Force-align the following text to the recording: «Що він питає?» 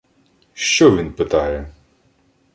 «Що 0.53 0.95
він 0.97 1.13
питає?» 1.13 1.71